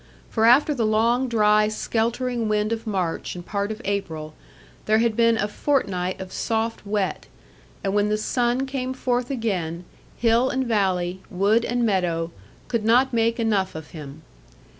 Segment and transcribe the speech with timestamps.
[0.31, 4.33] For after the long dry skeltering wind of March and part of April,
[4.87, 7.27] there had been a fortnight of soft wet;
[7.83, 9.85] and when the sun came forth again,
[10.17, 12.31] hill and valley, wood and meadow,
[12.67, 14.23] could not make enough of him.